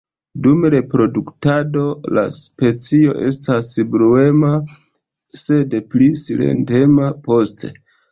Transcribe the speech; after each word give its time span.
Dum 0.45 0.63
reproduktado 0.73 1.81
la 2.17 2.23
specio 2.37 3.13
estas 3.31 3.69
bruema, 3.95 4.49
sed 5.43 5.77
pli 5.93 6.09
silentema 6.23 7.11
poste. 7.29 7.71